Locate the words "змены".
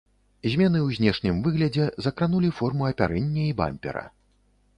0.51-0.79